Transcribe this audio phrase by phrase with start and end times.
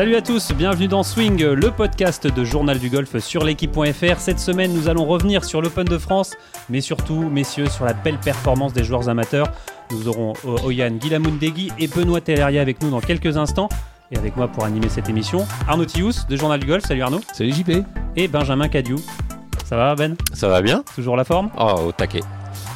[0.00, 4.18] Salut à tous, bienvenue dans Swing, le podcast de Journal du Golf sur l'équipe.fr.
[4.18, 6.38] Cette semaine, nous allons revenir sur l'Open de France,
[6.70, 9.48] mais surtout, messieurs, sur la belle performance des joueurs amateurs.
[9.90, 13.68] Nous aurons euh, Oyan Guilamoundegui et Benoît Telleria avec nous dans quelques instants.
[14.10, 16.82] Et avec moi pour animer cette émission, Arnaud Thious de Journal du Golf.
[16.86, 17.20] Salut Arnaud.
[17.34, 17.84] Salut JP.
[18.16, 18.96] Et Benjamin Cadieu.
[19.66, 20.16] Ça va Ben?
[20.32, 21.50] Ça va bien Toujours la forme?
[21.58, 22.22] Oh, au taquet.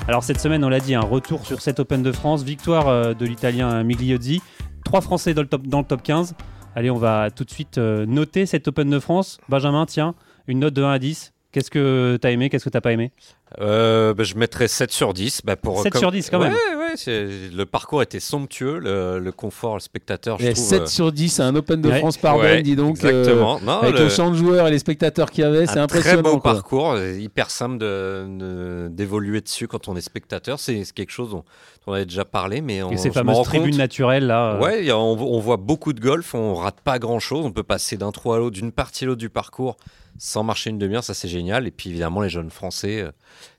[0.09, 3.15] Alors cette semaine, on l'a dit, un retour sur cette Open de France, victoire euh,
[3.15, 4.43] de l'Italien Migliozzi,
[4.85, 6.35] trois Français dans le top, dans le top 15.
[6.77, 9.39] Allez, on va tout de suite euh, noter cette Open de France.
[9.49, 10.15] Benjamin, tiens,
[10.49, 11.34] une note de 1 à 10.
[11.55, 13.13] Qu'est-ce que tu as aimé, qu'est-ce que tu pas aimé?
[13.61, 15.43] Euh, bah, Je mettrais 7 sur 10.
[15.45, 19.75] Bah, pour, 7 sur 10 quand même Ouais, ouais, le parcours était somptueux, le, confort,
[19.75, 20.37] le spectateur.
[20.41, 22.97] Je et trouve, 7 euh, sur 10, un Open de France par ouais, dis donc.
[22.97, 23.61] Exactement.
[23.65, 24.09] Euh, avec le...
[24.09, 26.23] champ de joueurs et les spectateurs qu'il y avait, c'est impressionnant.
[26.23, 26.55] Très beau quoi.
[26.55, 30.59] parcours, hyper simple d'évoluer de, de, dessus quand on est spectateur.
[30.59, 31.45] C'est quelque chose dont
[31.87, 34.55] on avait déjà parlé, mais on, et ces fameuses tribunes naturelles là.
[34.55, 34.61] Euh...
[34.61, 37.97] Ouais, on, on, voit beaucoup de golf, on rate pas grand chose, on peut passer
[37.97, 39.77] d'un trou à l'autre, d'une partie à l'autre du parcours
[40.19, 41.67] sans marcher une demi-heure, ça c'est génial.
[41.67, 43.13] Et puis évidemment les jeunes Français euh,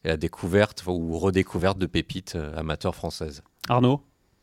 [0.03, 3.43] et la découverte ou redécouverte de pépites euh, amateurs françaises.
[3.69, 4.01] Arnaud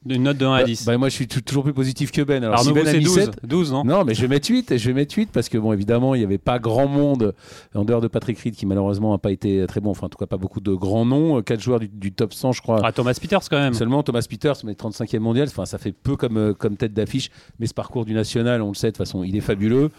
[0.09, 0.85] une note de 1 à 10.
[0.85, 2.43] Bah, bah moi, je suis toujours plus positif que Ben.
[2.43, 3.85] Alors, Arnaud, si ben c'est 12, 12, non?
[3.85, 4.77] Non, mais je vais mettre 8.
[4.77, 7.35] Je vais mettre 8 parce que, bon, évidemment, il n'y avait pas grand monde
[7.75, 9.91] en dehors de Patrick Reed qui, malheureusement, n'a pas été très bon.
[9.91, 11.41] Enfin, en tout cas, pas beaucoup de grands noms.
[11.41, 12.81] 4 joueurs du, du top 100, je crois.
[12.83, 13.75] Ah, Thomas Peters, quand même.
[13.75, 15.47] Seulement Thomas Peters, mais 35e mondial.
[15.49, 17.31] Enfin, ça fait peu comme, euh, comme tête d'affiche.
[17.61, 19.91] Mais ce parcours du national, on le sait, de toute façon, il est fabuleux.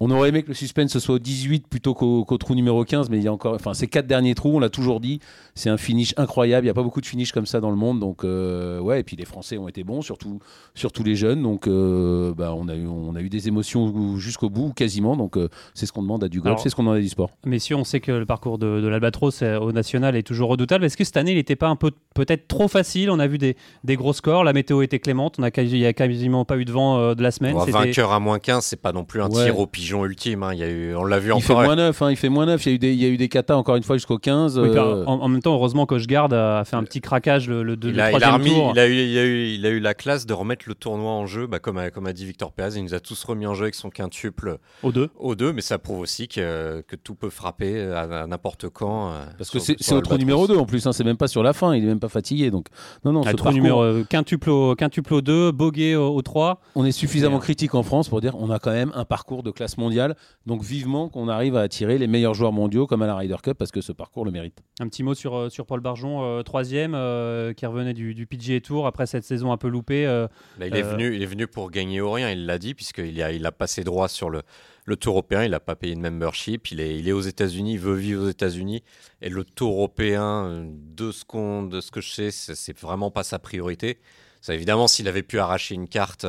[0.00, 3.10] On aurait aimé que le suspense soit au 18 plutôt qu'au qu trou numéro 15,
[3.10, 5.20] mais il y a encore, enfin, ces quatre derniers trous, on l'a toujours dit,
[5.54, 6.64] c'est un finish incroyable.
[6.64, 9.00] Il n'y a pas beaucoup de finish comme ça dans le monde, donc euh, ouais.
[9.00, 10.40] Et puis les Français ont été bons, surtout,
[10.74, 14.50] surtout les jeunes, donc euh, bah, on a eu, on a eu des émotions jusqu'au
[14.50, 15.16] bout, quasiment.
[15.16, 17.08] Donc euh, c'est ce qu'on demande à du golf, c'est ce qu'on demande à du
[17.08, 17.30] sport.
[17.46, 20.84] Messieurs, on sait que le parcours de, de l'Albatros au national est toujours redoutable.
[20.84, 23.10] Est-ce que cette année, il n'était pas un peu peut-être trop facile?
[23.10, 25.86] On a vu des, des, gros scores, la météo était clémente, on a il n'y
[25.86, 27.54] a quasiment pas eu de vent de la semaine.
[27.54, 29.44] Bon, vainqueur à moins 15, c'est pas non plus un ouais.
[29.44, 30.42] tir au pigeon ultime.
[30.42, 30.54] Hein.
[30.54, 31.44] Il y a eu, on l'a vu il encore.
[31.44, 33.04] Fait moins 9, hein, il fait moins 9, il y a eu des, il y
[33.04, 34.58] a eu des katas encore une fois jusqu'au 15.
[34.58, 37.62] Oui, en, en, même temps, heureusement que je garde a fait un petit craquage le,
[37.62, 38.72] le, il le a, troisième il a remis, tour.
[38.74, 41.10] Il a, eu, il, a eu, il a eu la classe de remettre le tournoi
[41.10, 42.76] en jeu, bah, comme, a, comme a dit Victor Pérez.
[42.76, 45.10] Il nous a tous remis en jeu avec son quintuple au 2.
[45.18, 49.12] Au 2, mais ça prouve aussi que, que tout peut frapper à, à n'importe quand.
[49.38, 51.52] Parce que c'est au trou numéro 2 en plus, hein, c'est même pas sur la
[51.52, 52.50] fin, il est même pas fatigué.
[52.50, 52.66] Donc,
[53.04, 56.60] non, non, ce trou numéro euh, quintuple au, quintuple au 2, bogey au, au 3.
[56.74, 59.50] On est suffisamment critique en France pour dire on a quand même un parcours de
[59.50, 60.16] classe mondiale.
[60.46, 63.56] Donc vivement qu'on arrive à attirer les meilleurs joueurs mondiaux comme à la Ryder Cup
[63.58, 64.58] parce que ce parcours le mérite.
[64.80, 68.60] Un petit mot sur, sur Paul Barjon, euh, troisième, euh, qui revenait du, du, PGA
[68.60, 70.06] Tour après cette saison un peu loupée.
[70.06, 70.26] Euh,
[70.58, 73.22] Là, il, est venu, il est venu pour gagner au rien, il l'a dit, puisqu'il
[73.22, 74.42] a, il a passé droit sur le,
[74.84, 77.74] le Tour européen, il n'a pas payé de membership, il est, il est aux États-Unis,
[77.74, 78.82] il veut vivre aux États-Unis.
[79.22, 83.22] Et le Tour européen, de ce, qu'on, de ce que je sais, c'est vraiment pas
[83.22, 83.98] sa priorité.
[84.40, 86.26] Ça, évidemment, s'il avait pu arracher une carte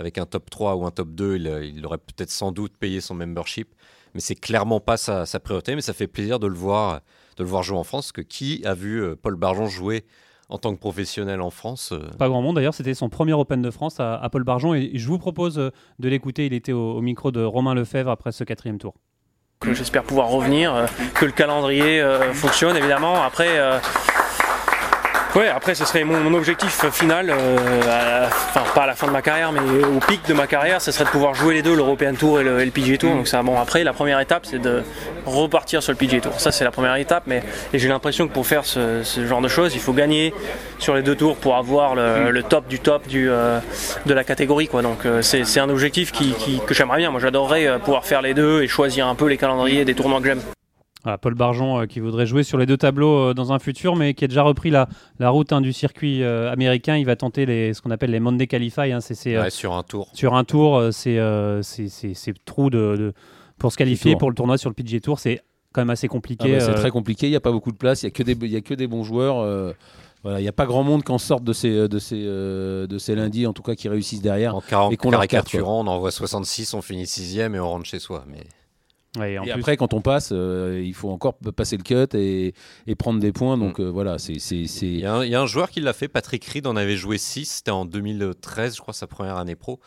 [0.00, 3.00] avec un top 3 ou un top 2, il, il aurait peut-être sans doute payé
[3.00, 3.72] son membership
[4.14, 5.74] mais c'est clairement pas sa, sa, priorité.
[5.74, 7.00] Mais ça fait plaisir de le voir,
[7.36, 8.12] de le voir jouer en France.
[8.12, 10.04] Que qui a vu euh, Paul Barjon jouer
[10.48, 12.08] en tant que professionnel en France euh...
[12.18, 12.74] Pas grand monde d'ailleurs.
[12.74, 16.08] C'était son premier Open de France à, à Paul Barjon et je vous propose de
[16.08, 16.46] l'écouter.
[16.46, 18.94] Il était au, au, micro de Romain Lefebvre après ce quatrième tour.
[19.72, 23.22] J'espère pouvoir revenir, euh, que le calendrier euh, fonctionne évidemment.
[23.22, 23.80] Après.
[25.36, 29.06] Ouais, après ce serait mon, mon objectif final, euh, à, enfin pas à la fin
[29.06, 31.62] de ma carrière, mais au pic de ma carrière, ce serait de pouvoir jouer les
[31.62, 33.14] deux, l'European Tour et le, et le PGA Tour.
[33.14, 34.82] Donc ça, bon après la première étape c'est de
[35.26, 36.40] repartir sur le PGA Tour.
[36.40, 39.40] Ça c'est la première étape, mais et j'ai l'impression que pour faire ce, ce, genre
[39.40, 40.34] de choses, il faut gagner
[40.80, 43.60] sur les deux tours pour avoir le, le top du top du, euh,
[44.06, 44.82] de la catégorie quoi.
[44.82, 47.12] Donc euh, c'est un objectif qui, qui, que j'aimerais bien.
[47.12, 50.26] Moi j'adorerais pouvoir faire les deux et choisir un peu les calendriers des tournois que
[50.26, 50.42] j'aime.
[51.02, 53.96] Voilà, Paul Barjon euh, qui voudrait jouer sur les deux tableaux euh, dans un futur,
[53.96, 54.88] mais qui a déjà repris la,
[55.18, 56.96] la route hein, du circuit euh, américain.
[56.96, 58.92] Il va tenter les, ce qu'on appelle les Monday Qualify.
[58.92, 60.08] Hein, c'est, ouais, sur un tour.
[60.12, 60.90] Sur un tour, euh,
[61.62, 63.12] c'est, c'est trous de, de,
[63.58, 65.18] pour se qualifier pour le tournoi sur le PGA Tour.
[65.18, 65.40] C'est
[65.72, 66.56] quand même assez compliqué.
[66.56, 67.26] Ah bah, c'est très compliqué.
[67.28, 68.02] Il n'y a pas beaucoup de place.
[68.02, 69.38] Il n'y a, que des, il y a que des bons joueurs.
[69.40, 69.72] Euh,
[70.22, 72.86] voilà, il n'y a pas grand monde qui en sortent de ces, de, ces, euh,
[72.86, 74.54] de ces lundis, en tout cas qui réussissent derrière.
[74.54, 77.98] En car- et qu'on caricaturant, on envoie 66, on finit 6ème et on rentre chez
[78.00, 78.24] soi.
[78.28, 78.44] Mais...
[79.18, 79.50] Ouais, et, et plus...
[79.50, 82.54] après, quand on passe, euh, il faut encore passer le cut et,
[82.86, 83.58] et prendre des points.
[83.58, 83.82] Donc mm.
[83.82, 84.34] euh, voilà, c'est.
[84.34, 87.46] Il y, y, a un joueur qui l'a fait, Patrick Reed en avait joué 6,
[87.46, 89.80] c'était en 2013, je crois, sa première année pro.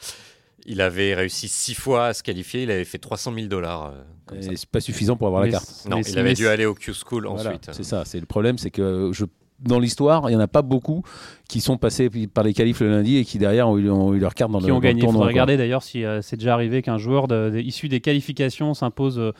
[0.65, 3.93] Il avait réussi 6 fois à se qualifier, il avait fait 300 000 dollars.
[4.31, 5.85] Euh, c'est pas suffisant pour avoir mais la carte.
[5.89, 7.69] Non, il avait dû aller au Q-School voilà, ensuite.
[7.71, 9.25] C'est ça, c'est le problème, c'est que je
[9.59, 11.03] dans l'histoire, il n'y en a pas beaucoup
[11.47, 14.19] qui sont passés par les qualifs le lundi et qui derrière ont eu, ont eu
[14.19, 15.03] leur carte dans qui le ont gagné.
[15.03, 18.01] Il faudrait regarder d'ailleurs si euh, c'est déjà arrivé qu'un joueur de, de, issu des
[18.01, 19.31] qualifications s'impose euh,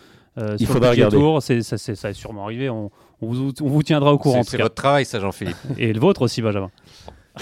[0.60, 1.18] il sur faudra le regarder.
[1.18, 1.42] tour.
[1.42, 2.70] C'est, ça, ça est sûrement arrivé.
[2.70, 2.90] On,
[3.22, 4.44] on, vous, on, vous, tiendra au courant.
[4.44, 5.58] C'est, votre travail, ça, Jean-Philippe.
[5.78, 6.72] et le vôtre aussi, Benjamin.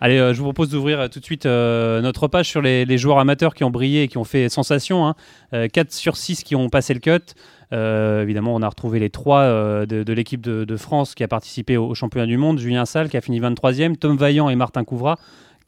[0.00, 3.64] Allez, je vous propose d'ouvrir tout de suite notre page sur les, joueurs amateurs qui
[3.64, 5.12] ont brillé et qui ont fait sensation.
[5.50, 5.84] 4 hein.
[5.90, 7.34] sur 6 qui ont passé le cut.
[7.72, 11.94] Évidemment, on a retrouvé les trois de, l'équipe de, France qui a participé au, au,
[11.94, 12.58] championnat du monde.
[12.58, 15.18] Julien Salle qui a fini 23e, Tom Vaillant et Martin Couvra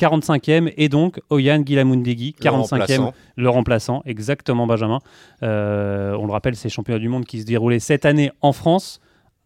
[0.01, 5.01] 45e, et donc Oyan Guilamundegui, 45e, le remplaçant, exactement Benjamin.
[5.43, 9.01] Euh, on le rappelle, c'est championnat du monde qui se déroulait cette année en France,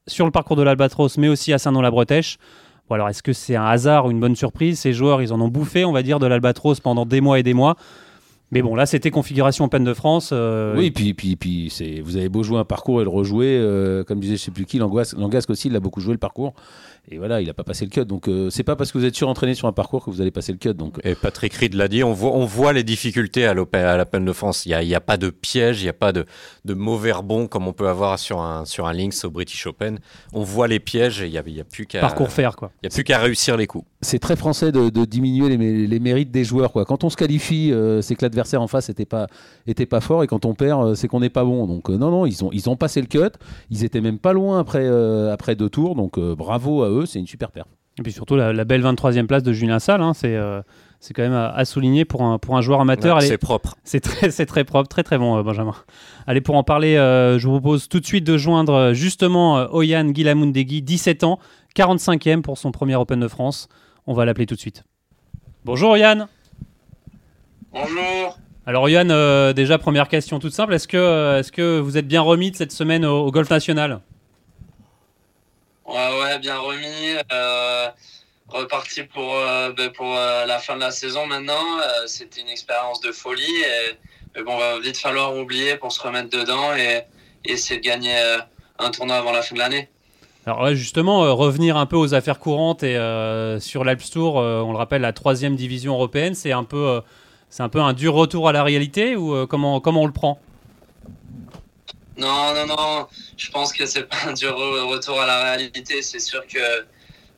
[0.06, 2.38] sur le parcours de l'Albatros, mais aussi à Saint-Nom-la-Bretèche.
[2.88, 4.78] Bon, alors, est-ce que c'est un hasard ou une bonne surprise?
[4.78, 7.42] Ces joueurs, ils en ont bouffé, on va dire, de l'Albatros pendant des mois et
[7.42, 7.76] des mois.
[8.50, 10.31] Mais bon, là, c'était configuration Open de France.
[10.32, 13.58] Euh, oui, puis, puis, puis c'est, vous avez beau jouer un parcours et le rejouer,
[13.58, 16.55] euh, comme disait je sais plus qui, Langasque aussi, il a beaucoup joué le parcours.
[17.11, 18.06] Et voilà, il n'a pas passé le cut.
[18.06, 20.31] Donc, euh, c'est pas parce que vous êtes surentraîné sur un parcours que vous allez
[20.31, 20.73] passer le cut.
[20.73, 21.00] Donc.
[21.05, 24.64] Et Patrick Reed l'a dit, on voit, on voit les difficultés à l'Open de France.
[24.64, 26.25] Il n'y a, y a, pas de piège, il n'y a pas de,
[26.64, 29.99] de, mauvais rebond comme on peut avoir sur un, sur un Lynx au British Open.
[30.32, 32.00] On voit les pièges et il n'y a, y a, plus qu'à.
[32.00, 32.70] Parcours faire, quoi.
[32.82, 33.87] Il n'y a plus qu'à réussir les coups.
[34.04, 36.72] C'est très français de, de diminuer les, les, mérites des joueurs.
[36.72, 36.84] Quoi.
[36.84, 39.26] Quand on se qualifie, euh, c'est que l'adversaire en face n'était pas,
[39.66, 40.22] était pas fort.
[40.22, 41.66] Et quand on perd, euh, c'est qu'on n'est pas bon.
[41.66, 43.36] Donc, non, non, ils ont, ils ont passé le cut.
[43.70, 44.86] Ils étaient même pas loin après,
[45.30, 45.96] après deux tours.
[45.96, 47.06] Donc, bravo à eux.
[47.06, 47.68] C'est une super perte.
[47.98, 50.62] Et puis surtout la, belle 23e place de Julien Salle, hein, c'est euh,
[50.98, 53.20] c'est quand même à, souligner pour un, pour un joueur amateur.
[53.22, 53.76] c'est propre.
[53.84, 55.74] C'est très, très propre, très très bon, euh, Benjamin.
[56.26, 60.06] Allez, pour en parler, euh, je vous propose tout de suite de joindre justement Oyan
[60.06, 61.38] Guilamundegui, 17 ans,
[61.76, 63.68] 45e pour son premier Open de France.
[64.06, 64.84] On va l'appeler tout de suite.
[65.64, 66.28] Bonjour Oyan.
[67.72, 68.38] Bonjour.
[68.66, 72.50] Alors Oyan, déjà première question toute simple, est-ce que, est que vous êtes bien remis
[72.50, 74.00] de cette semaine au Golf National?
[75.86, 77.16] Ouais, ouais, bien remis.
[77.32, 77.88] Euh,
[78.48, 81.62] reparti pour, euh, ben, pour euh, la fin de la saison maintenant.
[82.06, 83.42] C'était une expérience de folie.
[83.42, 83.98] Et,
[84.34, 87.02] mais bon, va vite falloir oublier pour se remettre dedans et,
[87.46, 88.16] essayer de gagner
[88.78, 89.90] un tournoi avant la fin de l'année.
[90.46, 92.96] Alors justement, revenir un peu aux affaires courantes et
[93.61, 97.00] sur l'Alps Tour, on le rappelle, la troisième division européenne, c'est un peu,
[97.58, 100.38] un peu un dur retour à la réalité ou comment, comment on le prend?
[102.17, 103.06] Non, non, non.
[103.37, 106.02] Je pense que c'est pas un dur retour à la réalité.
[106.02, 106.85] C'est sûr que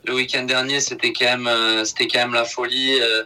[0.05, 3.23] le week-end dernier, c'était quand même, euh, quand même la folie euh,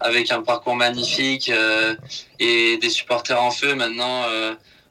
[0.00, 1.94] avec un parcours magnifique euh,
[2.40, 3.74] et des supporters en feu.
[3.74, 4.22] Maintenant,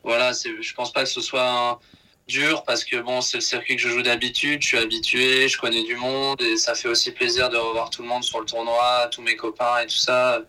[0.04, 1.80] voilà, je pense pas que ce soit
[2.27, 4.61] dur parce que bon, c'est le circuit que je joue d'habitude.
[4.61, 8.01] Je suis habitué, je connais du monde et ça fait aussi plaisir de revoir tout
[8.01, 10.41] le monde sur le tournoi, tous mes copains et tout ça.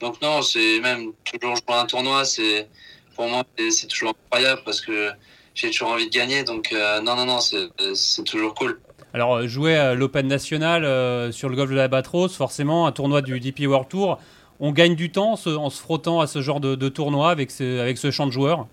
[0.00, 2.68] Donc non, c'est même toujours jouer un tournoi, c'est
[3.14, 5.10] pour moi, c'est toujours incroyable parce que
[5.54, 6.44] j'ai toujours envie de gagner.
[6.44, 8.80] Donc, euh, non, non, non, c'est toujours cool.
[9.12, 13.22] Alors, euh, jouer à l'Open National euh, sur le golf de l'Albatros, forcément, un tournoi
[13.22, 14.18] du DP World Tour,
[14.60, 18.10] on gagne du temps en se, frottant à ce genre de, tournoi avec avec ce
[18.10, 18.66] champ de joueurs?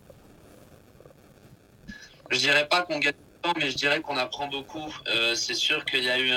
[2.32, 4.94] Je dirais pas qu'on gagne du temps, mais je dirais qu'on apprend beaucoup.
[5.36, 6.32] c'est sûr qu'il y a eu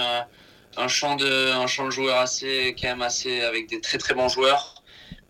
[0.77, 4.83] un, champ de, joueurs assez, quand même assez, avec des très très bons joueurs.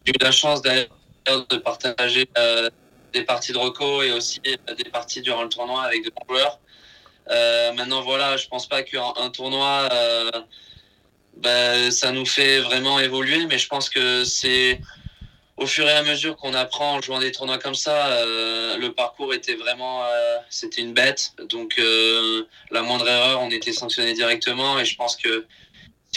[0.04, 0.88] J'ai eu la chance d'aller
[1.26, 2.68] de partager euh,
[3.12, 6.34] des parties de reco et aussi euh, des parties durant le tournoi avec de bons
[6.34, 6.58] joueurs.
[7.30, 9.88] Euh, maintenant, voilà, je pense pas qu'un tournoi,
[11.38, 14.80] ben, ça nous fait vraiment évoluer, mais je pense que c'est
[15.56, 19.32] au fur et à mesure qu'on apprend en jouant des tournois comme ça, le parcours
[19.32, 20.02] était vraiment,
[20.50, 21.32] c'était une bête.
[21.48, 21.80] Donc
[22.70, 24.80] la moindre erreur, on était sanctionné directement.
[24.80, 25.46] Et je pense que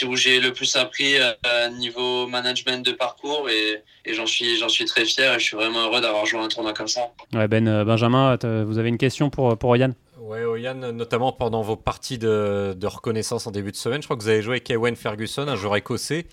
[0.06, 4.84] où j'ai le plus appris euh, niveau management de parcours et, j'en suis, j'en suis
[4.84, 7.10] très fier et je suis vraiment heureux d'avoir joué un tournoi comme ça.
[7.34, 11.62] Ouais, ben, euh, Benjamin, vous avez une question pour, pour Oyan Ouais, Oyan, notamment pendant
[11.62, 14.56] vos parties de, de, reconnaissance en début de semaine, je crois que vous avez joué
[14.56, 16.26] avec Ewen Ferguson, un joueur écossais,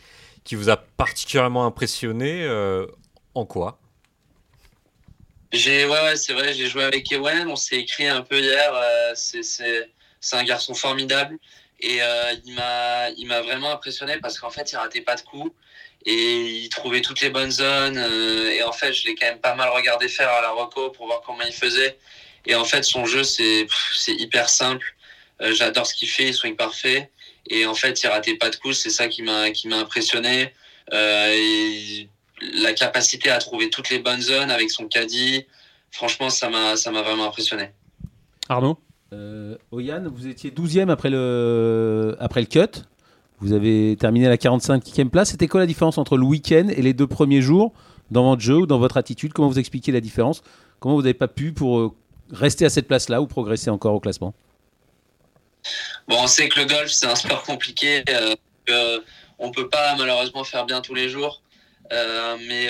[0.46, 2.44] qui vous a particulièrement impressionné.
[2.44, 2.88] Euh,
[3.34, 3.80] en quoi?
[5.52, 8.74] J'ai, ouais, c'est vrai, j'ai joué avec Ewen, on s'est écrit un peu hier.
[9.16, 9.90] c'est, c'est,
[10.22, 11.38] c'est un garçon formidable.
[11.80, 15.22] Et euh, il m'a il m'a vraiment impressionné parce qu'en fait, il ratait pas de
[15.22, 15.52] coups
[16.06, 17.98] et il trouvait toutes les bonnes zones.
[17.98, 20.90] Euh, et en fait, je l'ai quand même pas mal regardé faire à la Rocco
[20.92, 21.98] pour voir comment il faisait.
[22.46, 23.68] Et en fait, son jeu, c'est
[24.08, 24.96] hyper simple.
[25.42, 27.12] Euh, j'adore ce qu'il fait, il swing parfait.
[27.48, 28.78] Et en fait, il ratait pas de coups.
[28.78, 30.52] C'est ça qui m'a qui m'a impressionné.
[30.92, 32.10] et
[32.42, 35.46] la capacité à trouver toutes les bonnes zones avec son caddie.
[35.92, 37.72] Franchement, ça m'a ça m'a vraiment impressionné.
[38.50, 38.78] Arnaud
[39.14, 42.82] euh, Oyan, vous étiez 12e après le, après le cut.
[43.40, 45.32] Vous avez terminé à la 45e place.
[45.32, 47.74] C'était quoi la différence entre le week-end et les deux premiers jours
[48.12, 49.34] dans votre jeu ou dans votre attitude?
[49.34, 50.42] Comment vous expliquez la différence?
[50.80, 51.96] Comment vous n'avez pas pu pour euh,
[52.32, 54.34] rester à cette place-là ou progresser encore au classement?
[56.08, 58.04] Bon, on sait que le golf, c'est un sport compliqué.
[58.70, 59.00] Euh,
[59.40, 61.42] on ne peut pas malheureusement faire bien tous les jours.
[61.92, 62.70] Euh, mais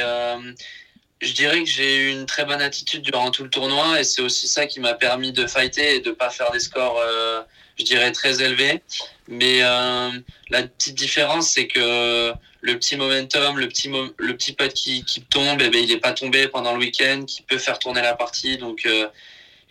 [1.22, 4.22] je dirais que j'ai eu une très bonne attitude durant tout le tournoi et c'est
[4.22, 7.42] aussi ça qui m'a permis de fighter et de pas faire des scores, euh,
[7.80, 8.82] je dirais, très élevés.
[9.27, 10.10] Mais euh,
[10.50, 15.70] la petite différence, c'est que le petit momentum, le petit, le petit qui, tombe, eh
[15.70, 18.58] ben, il n'est pas tombé pendant le week-end, qui peut faire tourner la partie.
[18.58, 19.08] Donc euh,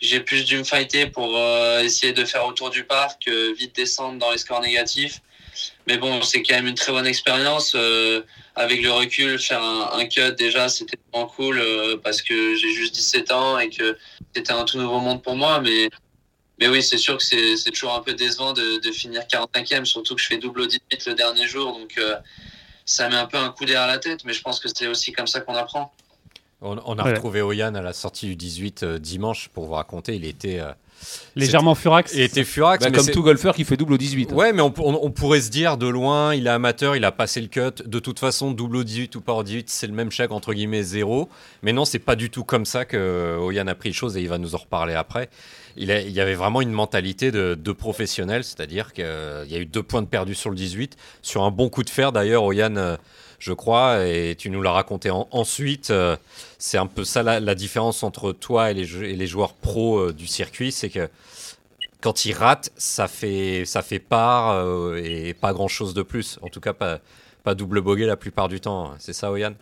[0.01, 1.39] j'ai plus dû me fighter pour
[1.81, 5.21] essayer de faire autour du parc, vite descendre dans les scores négatifs.
[5.87, 7.75] Mais bon, c'est quand même une très bonne expérience
[8.55, 12.95] avec le recul, faire un, cut déjà, c'était vraiment cool euh, parce que j'ai juste
[12.95, 13.97] 17 ans et que
[14.33, 15.59] c'était un tout nouveau monde pour moi.
[15.59, 15.89] Mais,
[16.59, 20.15] mais oui, c'est sûr que c'est toujours un peu décevant de, de, finir 45e, surtout
[20.15, 21.77] que je fais double 18 le dernier jour.
[21.77, 22.15] Donc euh,
[22.85, 25.11] ça met un peu un coup derrière la tête, mais je pense que c'est aussi
[25.11, 25.93] comme ça qu'on apprend.
[26.65, 30.15] On, a retrouvé Oyan à la sortie du 18 euh, dimanche pour vous raconter.
[30.15, 30.59] Il était
[31.35, 32.13] Légèrement furax.
[32.13, 32.83] Il était furax.
[32.83, 34.31] Bah, comme tout golfeur qui fait double au 18.
[34.31, 37.47] Ouais, mais on, pourrait se dire de loin, il est amateur, il a passé le
[37.47, 37.83] cut.
[37.85, 40.53] De toute façon, double au 18 ou pas au 18, c'est le même chèque entre
[40.53, 41.29] guillemets zéro.
[41.61, 44.21] Mais non, c'est pas du tout comme ça que Oyan a pris les choses et
[44.21, 45.29] il va nous en reparler après.
[45.77, 49.83] Il, il y avait vraiment une mentalité de, professionnel, c'est-à-dire qu'il y a eu deux
[49.83, 50.95] points de perdu sur le 18.
[51.21, 52.97] Sur un bon coup de fer, d'ailleurs, Oyan.
[53.35, 55.91] Euh, je crois, et tu nous l'as raconté ensuite.
[55.91, 56.15] Euh,
[56.57, 60.71] c'est un peu ça la, différence entre toi et les, joueurs pros euh, du circuit,
[60.71, 61.09] c'est que
[62.01, 66.39] quand ils ratent, ça fait, ça fait part euh, et pas grand chose de plus.
[66.41, 68.95] En tout cas, pas, double bogey la plupart du temps.
[68.99, 69.53] C'est ça, Oyan?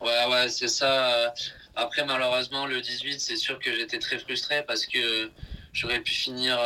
[0.00, 1.32] Ouais, ouais, c'est ça.
[1.76, 5.30] Après, malheureusement, le 18, c'est sûr que j'étais très frustré parce que
[5.72, 6.58] j'aurais pu finir,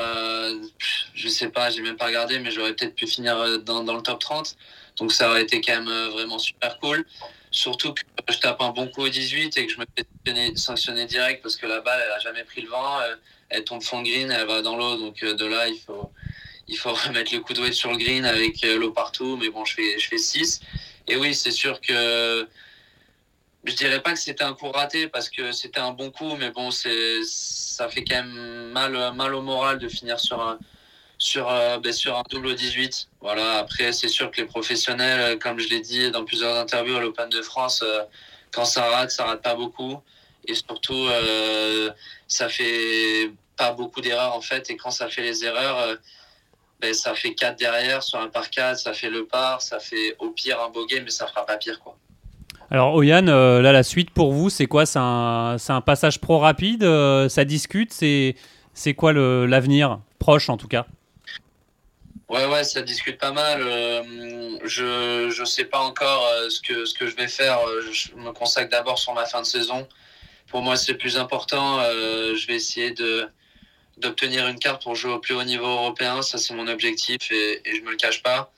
[1.14, 4.20] je sais pas, j'ai même pas regardé, mais j'aurais peut-être pu finir dans, le top
[4.20, 4.56] 30.
[4.96, 7.04] Donc ça aurait été quand même euh, vraiment super cool.
[7.50, 11.06] Surtout que je tape un bon coup au 18 et que je me fais sanctionner
[11.06, 13.00] direct parce que la balle, elle a jamais pris le vent.
[13.00, 13.16] Euh,
[13.48, 14.96] elle tombe fond green, elle va dans l'eau.
[14.96, 16.10] Donc euh, de là, il faut,
[16.68, 19.36] il faut remettre le coup de sur le green avec l'eau partout.
[19.36, 20.60] Mais bon, je fais, je fais 6.
[21.08, 22.48] Et oui, c'est sûr que
[23.64, 26.50] je dirais pas que c'était un coup raté parce que c'était un bon coup, mais
[26.50, 30.58] bon, ça fait quand même mal, mal au moral de finir sur un,
[31.24, 33.08] sur, euh, ben, sur un double 18.
[33.22, 33.58] Voilà.
[33.58, 37.00] Après, c'est sûr que les professionnels, euh, comme je l'ai dit dans plusieurs interviews à
[37.00, 38.02] l'Open de France, euh,
[38.52, 40.00] quand ça rate, ça rate pas beaucoup.
[40.46, 41.08] Et surtout,
[42.28, 44.68] ça fait pas beaucoup d'erreurs en fait.
[44.68, 45.96] Et quand ça fait les erreurs,
[46.82, 50.14] ben, ça fait 4 derrière sur un par 4, ça fait le par, ça fait
[50.18, 51.96] au pire un bogey, mais ça fera pas pire quoi.
[52.70, 54.84] Alors Oyan, là la suite pour vous, c'est quoi?
[54.84, 56.82] C'est un, un, passage pro rapide
[57.30, 60.84] Ça discute C'est quoi l'avenir Proche en tout cas?
[62.30, 63.60] Ouais, ouais, ça discute pas mal.
[63.62, 67.58] Euh, je je sais pas encore euh, ce que ce que je vais faire.
[67.68, 69.86] Euh, je me consacre d'abord sur ma fin de saison.
[70.48, 71.80] Pour moi, c'est le plus important.
[71.82, 73.28] je vais essayer de
[73.98, 76.22] d'obtenir une carte pour jouer au plus haut niveau européen.
[76.22, 78.52] Ça, c'est mon objectif et, et je me le cache pas.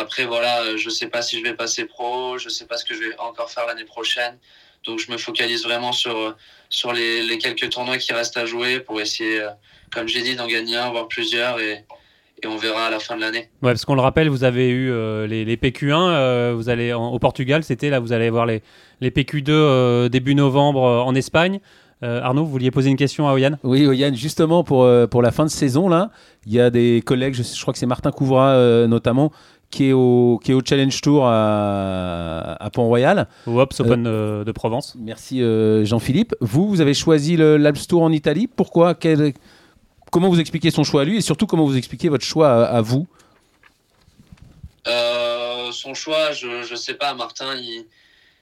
[0.00, 2.38] après, voilà, je sais pas si je vais passer pro.
[2.38, 4.38] Je sais pas ce que je vais encore faire l'année prochaine.
[4.84, 6.36] Donc, je me focalise vraiment sur
[6.70, 9.46] sur les, les quelques tournois qui restent à jouer pour essayer,
[9.92, 11.84] comme j'ai dit, d'en gagner un, voire plusieurs et
[12.42, 13.48] et on verra à la fin de l'année.
[13.62, 16.92] Ouais, parce qu'on le rappelle, vous avez eu euh, les, les, PQ1, euh, vous allez
[16.92, 18.62] au Portugal, c'était là, vous allez voir les,
[19.00, 21.60] les PQ2 euh, début novembre en Espagne.
[22.02, 23.58] Arnaud, vous vouliez poser une question à Oyan?
[23.62, 26.10] Oui, Oyan, justement pour, pour la fin de saison, là,
[26.46, 28.56] il y a des collègues, je, crois que c'est Martin Couvra
[28.86, 29.32] notamment,
[29.68, 33.28] qui est, au, qui est au Challenge Tour à, à Pont-Royal.
[33.46, 34.96] Au Ops Open de Provence.
[34.98, 35.42] Merci
[35.84, 36.34] Jean-Philippe.
[36.40, 38.46] Vous, vous avez choisi l'Alps Tour en Italie.
[38.46, 38.94] Pourquoi?
[38.94, 39.34] Quel,
[40.10, 42.80] comment vous expliquez son choix à lui et surtout comment vous expliquez votre choix à,
[42.80, 43.06] vous
[44.86, 47.14] euh, Son choix, je ne sais pas.
[47.14, 47.86] Martin, il,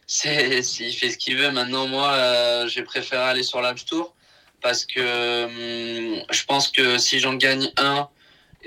[0.06, 1.50] fait ce qu'il veut.
[1.50, 4.14] Maintenant, moi, euh, j'ai préféré aller sur l'App Tour
[4.60, 8.08] parce que hum, je pense que si j'en gagne un,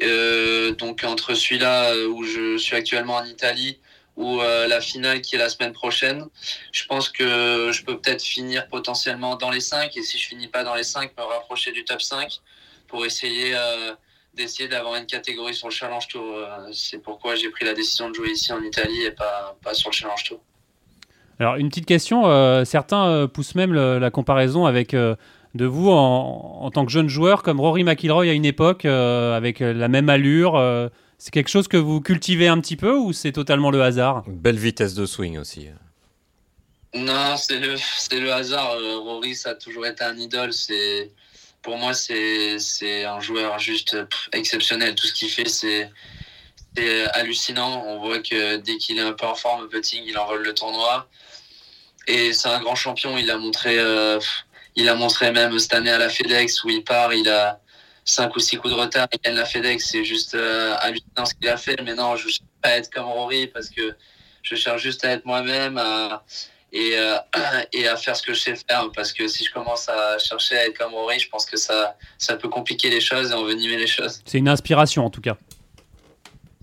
[0.01, 3.79] euh, donc entre celui-là où je suis actuellement en Italie
[4.17, 6.27] ou la finale qui est la semaine prochaine,
[6.71, 10.47] je pense que je peux peut-être finir potentiellement dans les 5 et si je finis
[10.47, 12.41] pas dans les 5, me rapprocher du top 5
[12.91, 13.93] pour essayer euh,
[14.35, 16.23] d'essayer d'avoir une catégorie sur le Challenge Tour.
[16.35, 19.73] Euh, c'est pourquoi j'ai pris la décision de jouer ici en Italie et pas, pas
[19.73, 20.39] sur le Challenge Tour.
[21.39, 26.69] Alors une petite question, euh, certains poussent même la comparaison avec de vous en, en,
[26.69, 30.53] tant que jeune joueur comme Rory McIlroy à une époque avec la même allure.
[31.17, 34.23] c'est quelque chose que vous cultivez un petit peu ou c'est totalement le hasard?
[34.27, 35.69] Belle vitesse de swing aussi.
[36.93, 37.75] Non, c'est le,
[38.19, 38.75] le hasard.
[39.03, 40.53] Rory, ça a toujours été un idole.
[40.53, 41.11] C'est
[41.61, 43.97] pour moi, c'est un joueur juste
[44.33, 44.95] exceptionnel.
[44.95, 45.89] Tout ce qu'il fait, c'est
[47.13, 47.83] hallucinant.
[47.85, 51.07] On voit que dès qu'il est un peu en forme putting, il envole le tournoi.
[52.07, 53.17] Et c'est un grand champion.
[53.17, 54.19] Il a montré, euh,
[54.75, 57.59] il a montré même cette année à la FedEx où il part, il a
[58.05, 59.07] 5 ou 6 coups de retard.
[59.13, 59.89] Il gagne la FedEx.
[59.91, 61.79] C'est juste euh, hallucinant ce qu'il a fait.
[61.83, 63.95] Mais non, je ne cherche pas être comme Rory parce que
[64.43, 65.79] je cherche juste à être moi-même,
[66.73, 66.95] et,
[67.73, 68.89] et à faire ce que je sais faire.
[68.95, 71.97] Parce que si je commence à chercher à être comme Rory, je pense que ça,
[72.17, 74.21] ça peut compliquer les choses et envenimer les choses.
[74.25, 75.37] C'est une inspiration en tout cas.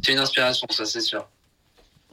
[0.03, 1.27] C'est une inspiration, ça c'est sûr.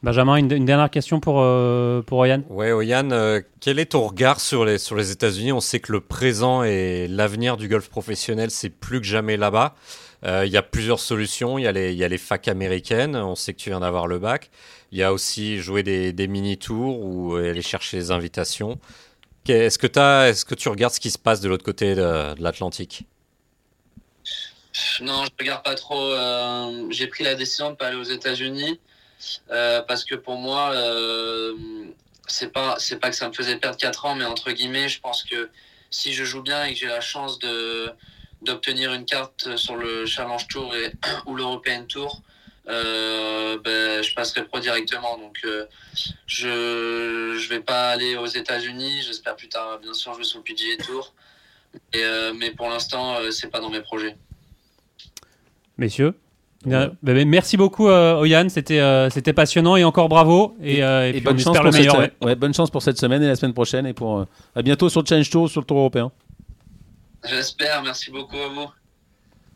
[0.03, 2.43] Benjamin, une, dernière question pour, euh, pour Oyan?
[2.49, 5.51] Ouais, Oyan, euh, quel est ton regard sur les, sur les États-Unis?
[5.51, 9.73] On sait que le présent et l'avenir du golf professionnel, c'est plus que jamais là-bas.
[10.25, 11.58] Euh, il y a plusieurs solutions.
[11.58, 13.15] Il y, a les, les facs américaines.
[13.15, 14.50] On sait que tu viens d'avoir le bac.
[14.91, 18.79] Il y a aussi jouer des, mini-tours ou aller chercher des invitations.
[19.48, 23.05] Est-ce que, tu regardes ce qui se passe de l'autre côté de, l'Atlantique?
[25.01, 26.15] Non, je ne regarde pas trop.
[26.89, 28.79] J'ai pris la décision de ne pas aller aux États-Unis.
[29.51, 31.53] Euh, parce que pour moi, euh,
[32.27, 35.24] c'est pas pas que ça me faisait perdre 4 ans, mais entre guillemets, je pense
[35.24, 35.50] que
[35.89, 37.91] si je joue bien et que j'ai la chance de
[38.45, 40.91] d'obtenir une carte sur le Challenge Tour et,
[41.25, 42.21] ou l'European Tour,
[42.67, 45.17] euh, ben, je passerai pro directement.
[45.17, 45.45] Donc,
[46.25, 49.01] je je vais pas aller aux États-Unis.
[49.05, 51.13] J'espère plus tard, bien sûr, jouer sur le PGA Tour.
[51.93, 52.03] Et,
[52.35, 54.15] mais pour l'instant, c'est pas dans mes projets.
[55.77, 56.15] Messieurs
[56.65, 58.49] bah, bah, merci beaucoup, euh, Oyan.
[58.49, 60.55] C'était euh, c'était passionnant et encore bravo.
[60.63, 62.35] Et, euh, bonne chance pour Cette, ouais.
[62.35, 63.85] bonne chance pour cette semaine et la semaine prochaine.
[63.85, 64.25] Et pour
[64.55, 66.11] à bientôt sur le Challenge Tour, sur le Tour européen.
[67.27, 67.84] J'espère.
[67.84, 68.67] Merci beaucoup à vous.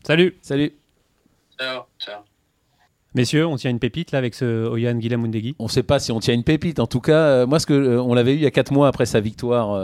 [0.06, 0.38] Salut.
[0.42, 0.74] Salut.
[1.60, 1.84] Ciao.
[2.00, 2.22] Ciao.
[3.16, 5.98] Messieurs, on tient une pépite là avec ce Oyan Guillaume Mundegi On ne sait pas
[5.98, 6.80] si on tient une pépite.
[6.80, 9.08] En tout cas, moi, ce que on l'avait eu il y a 4 mois après
[9.08, 9.76] sa victoire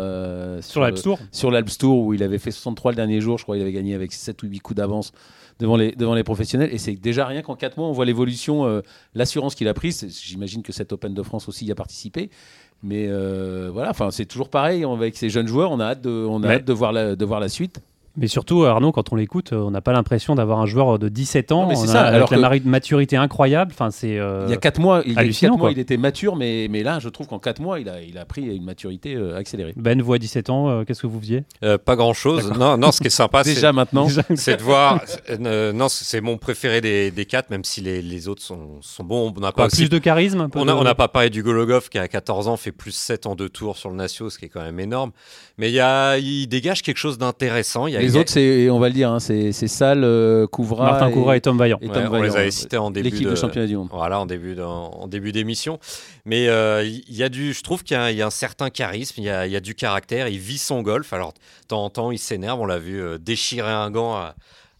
[0.61, 1.19] sur l'Alps Tour.
[1.31, 3.39] Sur l'Alps Tour où il avait fait 63 le dernier jour.
[3.39, 5.11] Je crois qu'il avait gagné avec 7 ou 8 coups d'avance
[5.59, 6.73] devant les, devant les professionnels.
[6.73, 8.81] Et c'est déjà rien qu'en 4 mois, on voit l'évolution, euh,
[9.13, 10.07] l'assurance qu'il a prise.
[10.23, 12.29] J'imagine que cette Open de France aussi y a participé.
[12.83, 15.71] Mais euh, voilà, enfin, c'est toujours pareil avec ces jeunes joueurs.
[15.71, 17.79] On a hâte de, on a hâte de, voir la, de voir la suite.
[18.17, 21.51] Mais surtout, Arnaud, quand on l'écoute, on n'a pas l'impression d'avoir un joueur de 17
[21.51, 21.67] ans.
[21.67, 23.71] mais ça, avec la maturité incroyable.
[23.73, 24.17] Enfin, c'est.
[24.17, 25.13] Euh, il y a 4 mois, il,
[25.57, 28.17] mois, il était mature, mais, mais là, je trouve qu'en 4 mois, il a, il
[28.17, 29.73] a pris une maturité euh, accélérée.
[29.75, 31.43] Ben, vous à 17 ans, euh, qu'est-ce que vous faisiez?
[31.85, 32.51] Pas grand chose.
[32.57, 35.01] Non, non, ce qui est sympa, déjà maintenant, c'est de voir.
[35.39, 39.33] non, c'est mon préféré des, des 4, même si les, les autres sont, sont, bons.
[39.35, 40.47] On n'a pas plus de charisme.
[40.55, 43.49] On n'a pas parlé du Gologov qui à 14 ans fait plus 7 en deux
[43.49, 45.11] tours sur le Natio, ce qui est quand même énorme.
[45.57, 47.87] Mais il, y a, il dégage quelque chose d'intéressant.
[48.05, 50.91] Les autres, c'est va le dire, hein, c'est Sal, euh, Couvra.
[50.91, 51.79] Martin et, Couvra et Tom Vaillant.
[51.81, 53.89] on les avait cités en début L'équipe de, championnat du monde.
[53.91, 55.79] Voilà, en début en début d'émission.
[56.25, 59.25] Mais euh, il y a du, je trouve qu'il y, a un certain charisme, il
[59.25, 60.27] y a, du caractère.
[60.27, 61.11] Il vit son golf.
[61.13, 62.59] Alors, de temps en temps, il s'énerve.
[62.59, 64.15] On l'a vu euh, déchirer un gant.
[64.15, 64.35] À,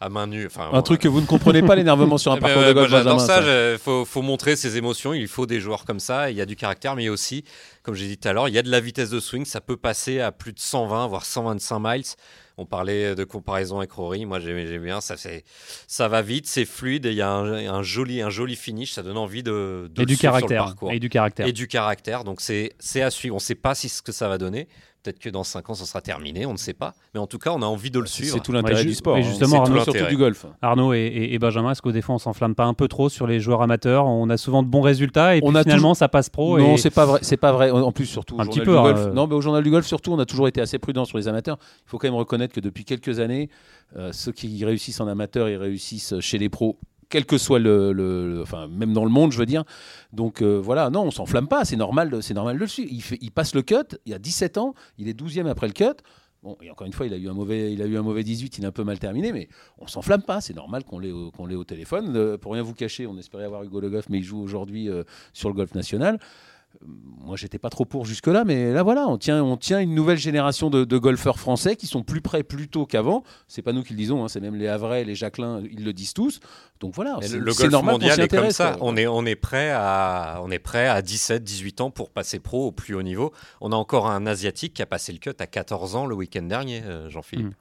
[0.07, 0.45] main nue.
[0.45, 2.91] Enfin, un truc que vous ne comprenez pas, l'énervement sur un parcours de golf.
[3.03, 5.15] Dans ça, il faut, faut, montrer ses émotions.
[5.15, 6.29] Il faut des joueurs comme ça.
[6.29, 7.43] Il y a du caractère, mais aussi,
[7.81, 9.45] comme j'ai dit tout à l'heure, il y a de la vitesse de swing.
[9.45, 12.03] Ça peut passer à plus de 120, voire 125 miles.
[12.57, 14.25] On parlait de comparaison avec Rory.
[14.25, 15.01] Moi, j'aime bien.
[15.01, 15.15] Ça,
[15.87, 18.93] ça va vite, c'est fluide et il y a un, joli, un joli finish.
[18.93, 20.73] Ça donne envie de, de et du caractère.
[20.89, 21.47] Et du caractère.
[21.47, 22.23] Et du caractère.
[22.23, 23.35] Donc, c'est à suivre.
[23.35, 24.67] On ne sait pas si ce que ça va donner.
[25.05, 26.95] Peut-être que dans 5 ans, ça sera terminé, on ne sait pas.
[27.13, 28.33] Mais en tout cas, on a envie de le suivre.
[28.33, 29.15] C'est tout l'intérêt du sport.
[29.17, 29.23] Et hein.
[29.23, 30.47] justement, Arnaud, surtout du golf.
[30.63, 33.39] Arnaud et, Benjamin, est-ce qu'au des fois, on s'enflamme pas un peu trop sur les
[33.39, 34.07] joueurs amateurs?
[34.07, 36.57] On a souvent de bons résultats et puis finalement, ça passe pro.
[36.57, 37.19] Non, c'est pas vrai.
[37.21, 37.69] C'est pas vrai.
[37.69, 38.73] En plus, surtout un petit peu.
[38.73, 38.99] Golf.
[38.99, 39.11] Hein.
[39.13, 41.27] Non, mais au journal du golf, surtout, on a toujours été assez prudent sur les
[41.27, 41.59] amateurs.
[41.85, 43.49] Il faut quand même reconnaître que depuis quelques années,
[43.95, 48.39] euh, ceux qui réussissent en amateur, ils réussissent chez les pros quel que soit le,
[48.41, 49.63] enfin même dans le monde, je veux dire.
[50.13, 52.91] Donc euh, voilà, non, on s'enflamme pas, c'est normal, c'est normal le suivre.
[53.21, 56.01] Il, passe le cut, il a 17 ans, il est 12e après le cut.
[56.43, 58.23] Bon, et encore une fois, il a eu un mauvais, il a eu un mauvais
[58.23, 60.41] 18, il a un peu mal terminé, mais on s'enflamme pas.
[60.41, 62.15] C'est normal qu'on l'ait, qu'on l'ait au téléphone.
[62.15, 64.87] Euh, pour rien vous cacher, on espérait avoir Hugo Le Goff, mais il joue aujourd'hui
[64.87, 66.19] euh, sur le golf national
[67.25, 70.17] moi, j'étais pas trop pour jusque-là, mais là, voilà, on tient, on tient une nouvelle
[70.17, 73.23] génération de, golfeurs français qui sont plus prêts plus tôt qu'avant.
[73.47, 75.93] C'est pas nous qui le disons, hein, c'est même les Havrais, les Jacqueline, ils le
[75.93, 76.39] disent tous.
[76.79, 78.77] Donc voilà, c'est, le golf normal mondial est comme ça.
[78.81, 82.39] On est, on est prêt à, on est prêt à 17, 18 ans pour passer
[82.39, 83.33] pro au plus haut niveau.
[83.61, 86.43] On a encore un asiatique qui a passé le cut à 14 ans le week-end
[86.43, 87.53] dernier, euh, Jean-Philippe.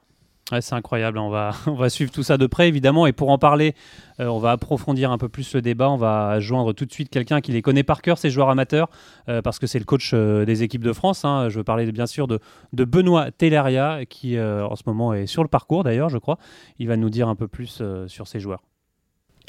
[0.51, 3.39] C'est incroyable, on va, on va suivre tout ça de près évidemment et pour en
[3.39, 3.75] parler,
[4.21, 7.09] euh, on va approfondir un peu plus le débat, on va joindre tout de suite
[7.09, 8.91] quelqu'un qui les connaît par cœur, ces joueurs amateurs,
[9.29, 11.25] euh, parce que c'est le coach euh, des équipes de France.
[11.25, 11.49] Hein.
[11.49, 12.41] Je veux parler bien sûr de,
[12.75, 16.39] de Benoît Telleria qui en ce moment est sur le parcours d'ailleurs je crois.
[16.79, 18.63] Il va nous dire un peu plus sur ces joueurs.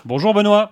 [0.05, 0.71] Bonjour Benoît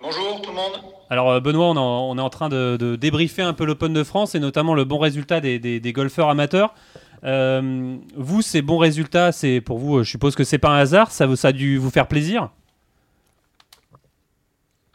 [0.00, 0.72] Bonjour tout le monde
[1.08, 4.74] alors Benoît, on, est en train de, débriefer un peu l'Open de France et notamment
[4.74, 6.74] le bon résultat des, des golfeurs amateurs.
[7.24, 11.10] Euh, vous, ces bons résultats, c'est pour vous, je suppose que c'est pas un hasard,
[11.10, 12.50] ça, a dû vous faire plaisir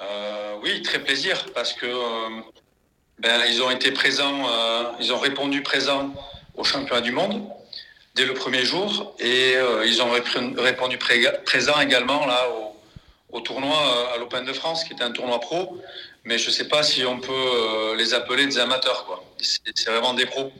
[0.02, 2.42] euh, Oui, très plaisir, parce que euh,
[3.20, 4.46] ben, ils ont été présents,
[5.00, 6.14] ils ont répondu présents
[6.56, 7.44] au championnat du monde
[8.16, 9.54] dès le premier jour, et
[9.86, 10.12] ils ont
[10.58, 12.48] répondu présent également là
[13.32, 13.78] au, tournoi
[14.14, 15.82] à l'Open de France, qui était un tournoi pro,
[16.26, 20.26] mais je ne sais pas si on peut les appeler des amateurs, c'est vraiment des
[20.26, 20.52] pros.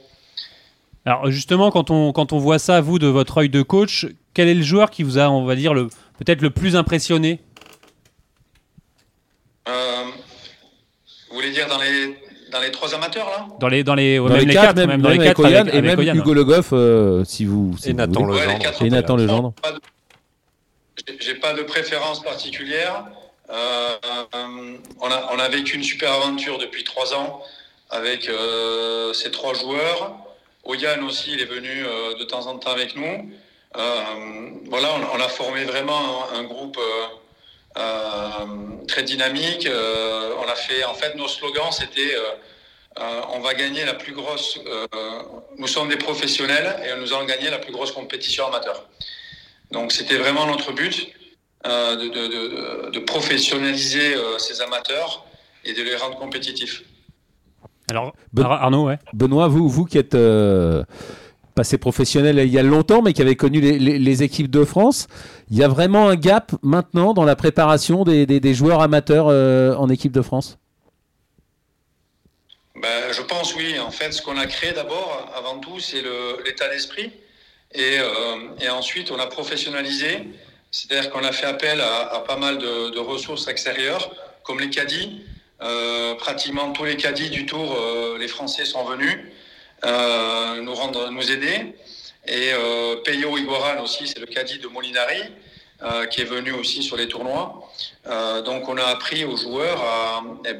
[1.04, 4.48] Alors justement, quand on, quand on voit ça, vous, de votre œil de coach, quel
[4.48, 5.88] est le joueur qui vous a, on va dire, le,
[6.18, 7.40] peut-être le plus impressionné
[9.68, 10.04] euh,
[11.30, 12.16] Vous voulez dire dans les,
[12.52, 13.46] dans les trois amateurs, là?
[13.58, 16.16] Dans les, dans les, dans les quatre, même, dans les quatre, avec- et avec même.
[16.16, 17.74] Hugo Le Goff, euh, si vous.
[17.78, 18.38] si Et vous Nathan voulez.
[18.38, 19.16] Ouais, Et Nathan.
[19.16, 19.52] Legendre.
[19.62, 19.80] Pas de-
[21.20, 23.06] j'ai- pas de préférence particulière.
[23.50, 23.96] Euh,
[24.34, 27.42] euh, on, a, on a vécu une super aventure depuis trois ans
[27.90, 30.14] avec euh, ces trois joueurs.
[30.64, 33.32] Oyan aussi, il est venu euh, de temps en temps avec nous.
[33.76, 36.78] Euh, voilà, on, a formé vraiment un, groupe
[37.76, 38.46] euh,
[38.86, 39.66] très dynamique.
[39.68, 42.14] On a fait, en fait, nos slogans, c'était
[43.34, 44.58] on va gagner la plus grosse.
[45.56, 48.86] nous sommes des professionnels et nous allons gagner la plus grosse compétition amateur.
[49.70, 51.08] Donc c'était vraiment notre but
[51.64, 55.24] de, professionnaliser ces amateurs
[55.64, 56.82] et de les rendre compétitifs.
[57.90, 58.98] Alors, Ben- Ar- Arnaud, ouais.
[59.12, 60.84] Benoît, vous, vous qui êtes euh,
[61.54, 64.64] passé professionnel il y a longtemps, mais qui avez connu les, les- les équipes de
[64.64, 65.08] France,
[65.50, 69.26] il y a vraiment un gap maintenant dans la préparation des, des- des joueurs amateurs
[69.28, 70.58] euh, en équipe de France?
[72.80, 73.78] Ben, je pense oui.
[73.78, 76.02] En fait, ce qu'on a créé d'abord, avant tout, c'est
[76.44, 77.10] l'état d'esprit.
[77.74, 78.04] Et, euh,
[78.60, 80.28] et ensuite, on a professionnalisé.
[80.70, 84.10] C'est-à-dire qu'on a fait appel à, à pas mal de, de ressources extérieures,
[84.42, 85.22] comme les caddies.
[85.62, 89.16] Euh, pratiquement tous les caddies du Tour, euh, les Français sont venus
[89.84, 91.74] euh, nous rendre, nous aider.
[92.26, 92.52] Et
[93.04, 95.22] Peyo Iguaran aussi, c'est le caddie de Molinari,
[96.12, 97.68] qui est venu aussi sur les tournois.
[98.44, 100.54] Donc, on a appris aux joueurs à, eh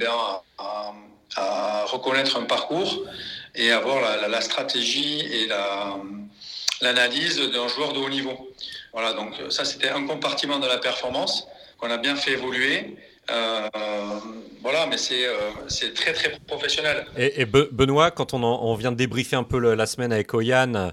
[1.87, 3.05] reconnaître un parcours
[3.55, 5.99] et avoir la, stratégie et la-
[6.81, 8.51] l'analyse d'un joueur de haut niveau.
[8.93, 11.47] Voilà, donc ça c'était un compartiment de la performance
[11.79, 12.97] qu'on a bien fait évoluer.
[13.31, 13.69] Euh,
[14.63, 15.33] voilà, mais c'est euh,
[15.69, 17.07] c'est très très professionnel.
[17.17, 19.87] Et, et Be- Benoît, quand on, en- on vient de débriefer un peu le- la
[19.87, 20.91] semaine avec Oyan,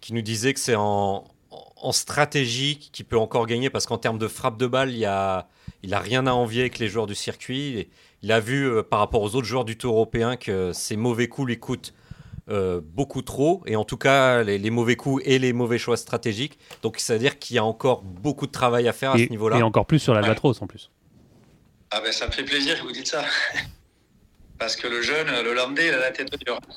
[0.00, 4.18] qui nous disait que c'est en, en stratégie qu'il peut encore gagner, parce qu'en termes
[4.18, 5.48] de frappe de balle, il y a,
[5.82, 7.78] il a rien à envier avec les joueurs du circuit.
[7.78, 7.90] Et
[8.22, 11.28] il a vu euh, par rapport aux autres joueurs du Tour européen que ces mauvais
[11.28, 11.94] coups lui coûtent
[12.50, 15.96] euh, beaucoup trop, et en tout cas les, les mauvais coups et les mauvais choix
[15.96, 16.58] stratégiques.
[16.82, 19.58] Donc c'est-à-dire qu'il y a encore beaucoup de travail à faire à Et, ce niveau-là.
[19.58, 20.90] et encore plus sur l'Albatros en plus.
[21.94, 23.24] Ah ben ça me fait plaisir que vous dites ça.
[24.58, 26.58] Parce que le jeune, le landais, il a la tête dure.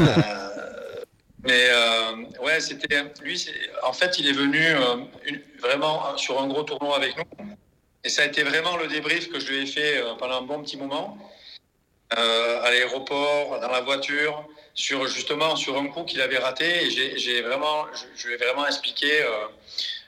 [0.00, 1.04] Euh,
[1.42, 2.12] mais euh,
[2.44, 3.44] ouais, c'était lui.
[3.82, 7.24] En fait, il est venu euh, une- vraiment sur un gros tournoi avec nous.
[8.04, 10.42] Et ça a été vraiment le débrief que je lui ai fait euh, pendant un
[10.42, 11.16] bon petit moment.
[12.16, 16.84] Euh, à l'aéroport, dans la voiture, sur justement sur un coup qu'il avait raté.
[16.86, 19.28] Et j'ai- vraiment, je, je lui ai vraiment expliqué euh,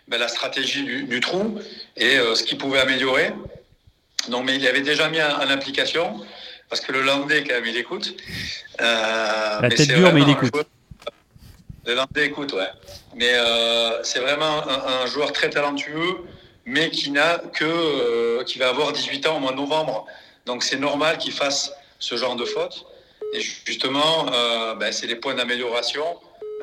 [0.08, 1.58] ben, la stratégie du, du trou
[1.96, 3.32] et euh, ce qu'il pouvait améliorer.
[4.28, 6.20] Donc, mais il avait déjà mis en, application,
[6.68, 8.14] parce que le landais, quand même, il écoute.
[8.80, 10.54] Euh, La mais tête c'est dure, mais il vraiment un écoute.
[10.54, 10.64] joueur-
[11.86, 12.68] Le landais écoute, ouais.
[13.16, 16.18] Mais euh, c'est vraiment un, un joueur très talentueux,
[16.64, 20.06] mais qui n'a que, euh, qui va avoir 18 ans au mois de novembre.
[20.46, 22.86] Donc, c'est normal qu'il fasse ce genre de faute.
[23.34, 26.04] Et justement, euh, ben, c'est des points d'amélioration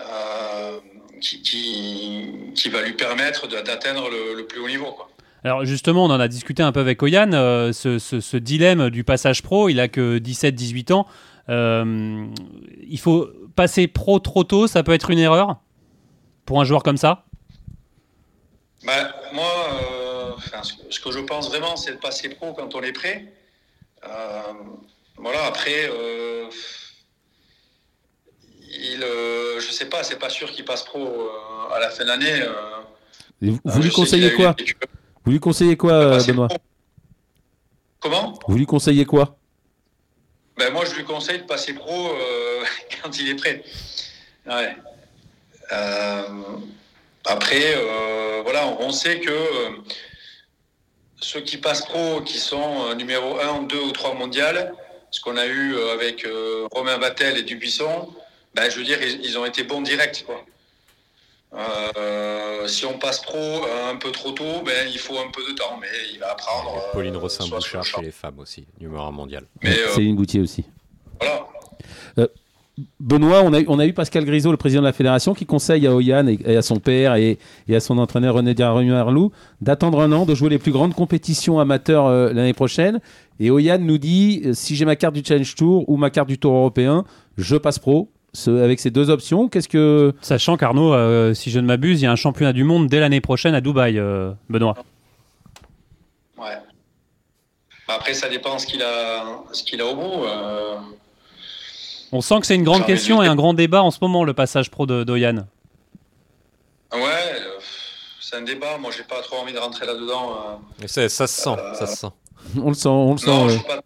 [0.02, 0.80] euh,
[1.20, 4.92] qui, qui, qui va lui permettre d'atteindre le, le plus haut niveau.
[4.94, 5.09] Quoi.
[5.44, 8.90] Alors justement, on en a discuté un peu avec Oyan, euh, ce, ce- ce dilemme
[8.90, 11.08] du passage pro, il a que 17-18 ans.
[11.48, 12.28] Euh,
[12.88, 15.58] il faut passer pro trop tôt, ça peut être une erreur
[16.46, 17.26] pour un joueur comme ça?
[18.86, 22.82] Bah, moi, euh, enfin, ce, que- je pense vraiment, c'est de passer pro quand on
[22.82, 23.34] est prêt.
[24.06, 24.42] Euh,
[25.18, 26.46] voilà, après, euh,
[28.72, 32.04] il, euh, je sais pas, c'est pas sûr qu'il passe pro euh, à la fin
[32.04, 32.42] de l'année.
[32.42, 32.54] euh.
[33.42, 34.56] Vous, Euh, vous lui conseillez quoi?
[35.26, 36.58] Vous lui conseillez quoi, euh, passer Benoît pro.
[38.00, 38.40] Comment?
[38.48, 39.38] Vous lui conseillez quoi?
[40.58, 42.64] Ben, Moi, je lui conseille de passer pro euh,
[43.04, 43.64] quand il est prêt.
[44.46, 44.76] Ouais.
[45.72, 46.24] Euh,
[47.26, 49.70] après, euh, voilà, on sait que euh,
[51.22, 54.74] ceux qui passent pro, qui sont euh, numéro 1, 2 ou 3 mondial,
[55.12, 58.10] ce qu'on a eu euh, avec euh, Romain Battel et Dubuisson,
[58.56, 60.24] ben, je veux dire, ils, ils ont été bons directs.
[60.26, 60.44] Quoi.
[61.54, 65.42] Euh, si on passe pro euh, un peu trop tôt, ben, il faut un peu
[65.52, 66.76] de temps, mais il va apprendre.
[66.78, 69.44] euh, Pauline le Rossin-Bouchard chez les femmes aussi, numéro 1 mondial.
[69.64, 70.64] Mais euh, Céline Boutier aussi.
[71.20, 72.28] voilà.
[73.02, 75.46] Benoît, on a, eu- on a eu Pascal Grisot, le président de la fédération, qui
[75.46, 79.32] conseille à Oyan et, et à son père et, et à son entraîneur René Diarrou
[79.60, 83.02] d'attendre un an, de jouer les plus grandes compétitions amateurs euh, l'année prochaine.
[83.42, 86.30] Et Oyan nous dit euh, si j'ai ma carte du Challenge Tour ou ma carte
[86.30, 87.04] du Tour européen,
[87.38, 88.08] je passe pro.
[88.34, 92.04] Ce- avec ces deux options, qu'est-ce que Sachant qu'Arnaud, euh, si je ne m'abuse, il
[92.04, 94.76] y a un championnat du monde dès l'année prochaine à Dubaï, euh, Benoît.
[96.38, 96.58] Ouais.
[97.88, 100.24] Après, ça dépend ce qu'il a, ce qu'il a au bout.
[100.26, 100.76] euh.
[102.12, 104.34] On sent que c'est une grande question et un grand débat en ce moment, le
[104.34, 105.46] passage pro de d'Oyan.
[106.92, 107.60] Ouais, euh,
[108.20, 108.78] c'est un débat.
[108.80, 110.32] Moi, j'ai pas trop envie de rentrer là-dedans.
[110.84, 110.88] euh.
[110.88, 112.08] Ça, ça se sent, ça se sent.
[112.62, 113.28] On le sent, on le sent.
[113.28, 113.50] Non, ouais.
[113.54, 113.82] je suis pas.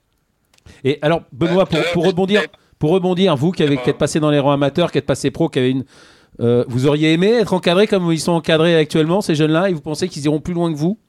[0.86, 2.48] Et alors, Benoît, Ouais, pour, rebondir, mais-
[2.84, 5.32] pour rebondir, vous qui, avez, qui êtes passé dans les rangs amateurs, qui êtes passé
[5.32, 5.86] pro, qui avez une,
[6.42, 9.80] euh, vous auriez aimé être encadré comme ils sont encadrés actuellement, ces jeunes-là, et vous
[9.80, 11.00] pensez qu'ils iront plus loin que vous?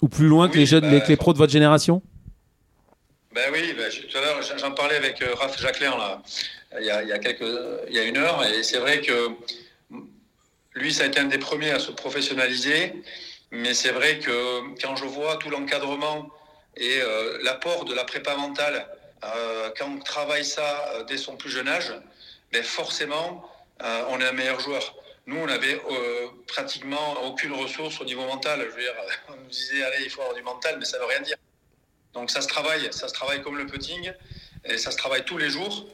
[0.00, 2.02] Ou plus loin que les jeunes, bah, les, que les pros de votre génération?
[3.34, 6.22] Ben oui, ben, je- tout à l'heure, j'en parlais avec euh, Raph Jacquelin, là,
[6.78, 7.42] il y a, il y a quelques,
[7.88, 9.30] il y a une heure, et c'est vrai que
[10.76, 12.94] lui, ça a été un des premiers à se professionnaliser,
[13.50, 16.28] mais c'est vrai que quand je vois tout l'encadrement
[16.76, 18.86] et euh, l'apport de la prépa mentale,
[19.76, 21.92] quand on travaille ça euh, dès son plus jeune âge,
[22.52, 23.48] ben forcément,
[23.82, 24.94] euh, on est un meilleur joueur.
[25.26, 28.60] Nous, on n'avait euh, pratiquement aucune ressource au niveau mental.
[28.60, 28.94] Je veux dire,
[29.28, 31.36] on nous disait, allez, il faut avoir du mental, mais ça ne veut rien dire.
[32.14, 34.12] Donc ça se travaille, ça se travaille comme le putting,
[34.64, 35.86] et ça se travaille tous les jours.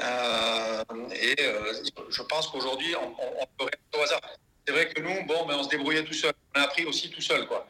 [0.00, 0.84] Euh,
[1.14, 1.72] et euh,
[2.10, 4.20] je pense qu'aujourd'hui, on, on, on peut au hasard.
[4.66, 6.32] C'est vrai que nous, bon, ben, on se débrouillait tout seul.
[6.54, 7.66] On a appris aussi tout seul, quoi.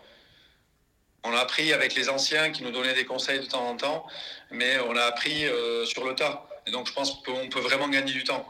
[1.28, 4.06] On a appris avec les anciens qui nous donnaient des conseils de temps en temps,
[4.52, 6.46] mais on a appris euh, sur le tas.
[6.66, 8.46] Et donc je pense qu'on peut vraiment gagner du temps.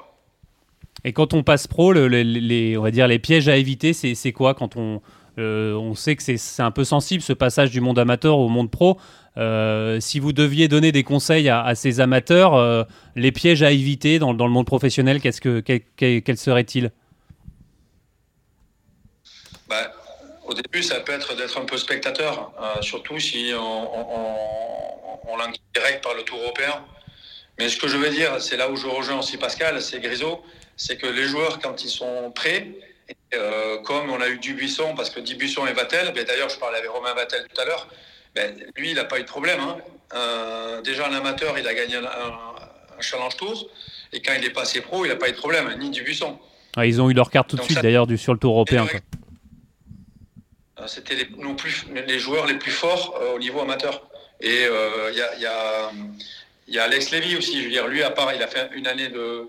[1.04, 3.92] Et quand on passe pro, le- le- les, on va dire les pièges à éviter,
[3.92, 5.00] c'est quoi quand on,
[5.38, 8.70] euh, on sait que c'est- un peu sensible ce passage du monde amateur au monde
[8.70, 8.98] pro.
[9.36, 14.32] Euh, si vous deviez donner des conseils à, ces amateurs, les pièges à éviter dans,
[14.34, 16.90] dans le monde professionnel, qu'est-ce que, quel- quel- quels seraient-ils
[19.68, 19.92] Bah,
[20.46, 25.32] au début, ça peut être d'être un peu spectateur, euh, surtout si on, on, on,
[25.32, 26.84] on l'enquête direct par le tour européen.
[27.58, 30.42] Mais ce que je veux dire, c'est là où je rejoins aussi Pascal, c'est Grisot,
[30.76, 32.68] c'est que les joueurs, quand ils sont prêts,
[33.08, 36.78] et, euh, comme on a eu Dubuisson, parce que Dubuisson et Vatel, d'ailleurs je parlais
[36.78, 37.88] avec Romain Vatel tout à l'heure,
[38.34, 39.60] ben, lui il n'a pas eu de problème.
[39.60, 39.78] Hein.
[40.14, 42.38] Euh, déjà en amateur, il a gagné un, un-
[42.98, 43.68] un challenge tour,
[44.12, 46.38] et quand il est passé pro, il n'a pas eu de problème, ni Dubuisson.
[46.76, 48.86] Ah, Ils ont eu leur carte tout de suite d'ailleurs sur le tour européen.
[48.86, 49.00] quoi.
[50.78, 54.02] Euh, C'était les, plus, les joueurs les plus forts euh, au niveau amateur.
[54.40, 55.90] Et euh, il y, a,
[56.68, 57.58] il y, a, Alex Lévy aussi.
[57.60, 59.48] Je veux dire, lui, à part, il a fait une année de,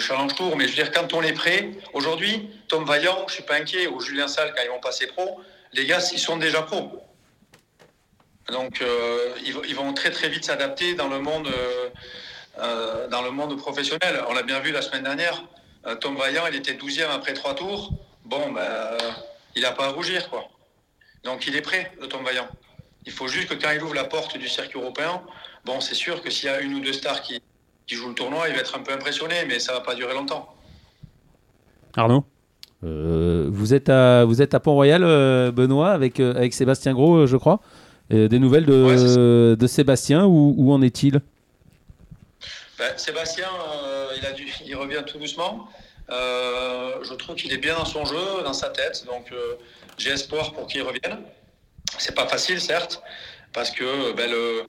[0.00, 0.56] Challenge Tour.
[0.56, 3.86] Mais je veux dire, quand on est prêt, aujourd'hui, Tom Vaillant, je suis pas inquiet,
[3.86, 5.40] ou Julien Salle, quand ils vont passer pro,
[5.72, 7.00] les gars, ils sont déjà pros.
[8.50, 11.88] Donc, euh, ils, vont- très très vite s'adapter dans le monde, euh,
[12.58, 14.22] euh, dans le monde professionnel.
[14.28, 15.44] On l'a bien vu la semaine dernière.
[15.86, 17.90] Euh, Tom Vaillant, il était 12e après trois tours.
[18.24, 18.98] Bon, ben, euh,
[19.54, 20.48] il n'a pas à rougir, quoi.
[21.24, 22.48] Donc, il est prêt, le Tom Vaillant.
[23.06, 25.22] Il faut juste que quand il ouvre la porte du circuit européen,
[25.64, 27.40] bon, c'est sûr que s'il y a une ou deux stars qui,
[27.86, 30.14] qui jouent le tournoi, il va être un peu impressionné, mais ça va pas durer
[30.14, 30.54] longtemps.
[31.96, 32.24] Arnaud?
[32.82, 37.16] Euh, vous, êtes à, vous êtes à Pont-Royal, euh, Benoît, avec, euh, avec Sébastien Gros,
[37.16, 37.60] euh, je crois.
[38.12, 41.20] Euh, des nouvelles de, Ouais, c'est de Sébastien, où, où en est-il?
[42.78, 45.68] Ben, Sébastien, euh, il, a dû, il revient tout doucement.
[46.10, 49.04] Euh, je trouve qu'il est bien dans son jeu, dans sa tête.
[49.06, 49.54] Donc, euh,
[49.98, 51.22] j'ai espoir pour qu'il revienne.
[51.98, 53.02] C'est pas facile, certes,
[53.52, 54.64] parce que ben, le-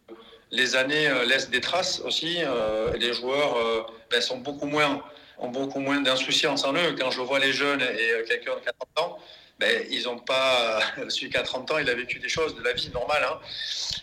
[0.52, 2.38] les années euh, laissent des traces aussi.
[2.44, 5.04] euh, les joueurs euh, ben, sont beaucoup moins,
[5.40, 6.96] ont beaucoup moins d'insouciance en eux.
[6.98, 9.20] Quand je vois les jeunes et quelqu'un de 40 ans,
[9.60, 10.82] ben, ils n'ont pas.
[11.10, 13.24] Celui qui a 30 ans, il a vécu des choses de la vie normale.
[13.30, 13.40] hein.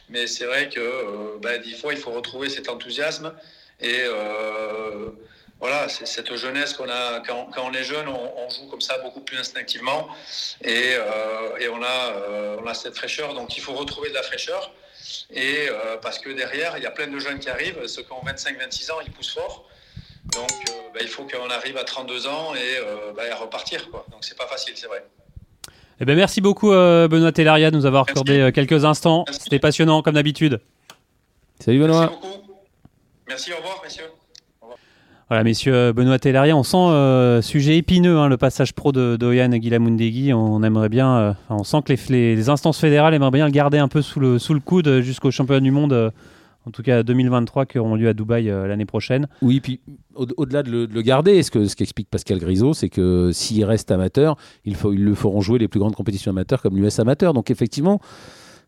[0.09, 3.33] Mais c'est vrai que des fois, il faut retrouver cet enthousiasme.
[3.81, 4.05] Et
[5.63, 7.21] voilà, c'est cette jeunesse qu'on a.
[7.27, 10.09] Quand, quand on est jeune, on, on joue comme ça beaucoup plus instinctivement.
[10.63, 13.33] Et, euh, et on, a, euh, on a cette fraîcheur.
[13.35, 14.73] Donc il faut retrouver de la fraîcheur.
[15.31, 17.87] Et euh, parce que derrière, il y a plein de jeunes qui arrivent.
[17.87, 19.69] Ceux qui ont 25-26 ans, ils poussent fort.
[20.35, 23.89] Donc euh, ben, il faut qu'on arrive à 32 ans et euh, ben, à repartir.
[23.91, 24.05] Quoi.
[24.11, 25.05] Donc c'est pas facile, c'est vrai.
[26.01, 28.13] Eh ben, merci beaucoup euh, Benoît Tellaria de nous avoir Merci.
[28.13, 29.25] accordé euh, quelques instants.
[29.31, 30.61] C'était passionnant comme d'habitude.
[31.61, 32.09] Salut Benoît.
[32.11, 32.43] Merci beaucoup.
[33.29, 34.11] Merci, au revoir, messieurs.
[35.33, 39.17] Voilà, messieurs, euh, Benoît Tellaria, on sent euh, sujet épineux, hein, le passage pro de
[39.17, 40.35] d'Oyan Guilamundegui.
[40.35, 43.89] On aimerait bien, euh, on sent que les, instances fédérales aimeraient bien le garder un
[43.89, 46.13] peu sous le, coude jusqu'au championnat du monde,
[46.67, 49.27] en tout cas 2023, qui auront lieu à Dubaï l'année prochaine.
[49.41, 49.81] Oui, puis
[50.15, 53.65] au- au-delà de, le, de garder, ce que ce qu'explique Pascal Grisot, c'est que s'il
[53.65, 57.33] reste amateur, ils le feront jouer les plus grandes compétitions amateurs comme l'US Amateur.
[57.33, 58.03] Donc effectivement,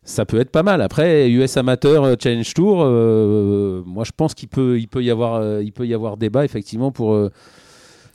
[0.05, 0.81] ça peut être pas mal.
[0.83, 5.11] Après, US Amateur euh, Challenge Tour, euh, moi je pense qu'il peut, il peut y
[5.11, 7.15] avoir, euh, il peut y avoir débat effectivement pour.
[7.15, 7.31] euh,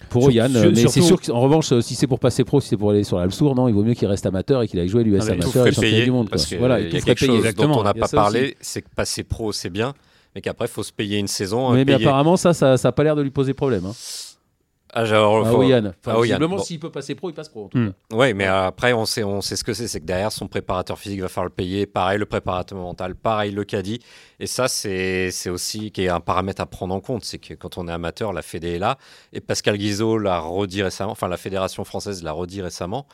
[0.09, 2.69] pour Sur- Yann, sur- mais c'est sûr qu'en revanche, si c'est pour passer pro, si
[2.69, 4.79] c'est pour aller sur l'Alps Tour, non, il vaut mieux qu'il reste amateur et qu'il
[4.79, 6.29] aille jouer l'US Ah, Il tout Amateur et championnat payer, du monde.
[6.29, 7.15] parce qu'il Voilà, y il a quelque payer.
[7.17, 7.79] chose dont exactement.
[7.79, 9.93] on n'a y pas parlé, c'est que passer pro, c'est bien,
[10.33, 11.71] mais qu'après, il faut se payer une saison.
[11.71, 13.85] Euh, mais payer- apparemment, ça, ça n'a pas l'air de lui poser problème.
[13.85, 13.93] hein.
[14.93, 15.85] Ah, genre, à faut- Oyan.
[15.99, 16.63] Enfin, à Oyan, visiblement, bon.
[16.63, 17.65] s'il peut passer pro, il passe pro.
[17.65, 17.91] en tout Hmm.
[18.11, 18.33] cas.
[18.33, 19.87] Mais après, on sait, on sait ce que c'est.
[19.87, 21.85] C'est que derrière, son préparateur physique va falloir le payer.
[21.85, 23.13] Pareil, le préparateur mental.
[23.15, 23.99] Pareil, le caddie.
[24.39, 27.23] Et ça, c'est c'est aussi qui est un paramètre à prendre en compte.
[27.23, 28.97] C'est que quand on est amateur, la Fédé est là.
[29.33, 33.05] Et Pascal Guizot l'a redit récemment, enfin, la Fédération française l'a redit récemment.